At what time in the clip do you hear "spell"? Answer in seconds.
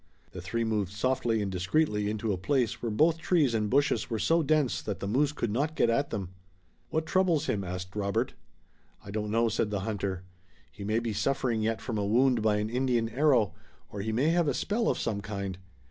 14.55-14.89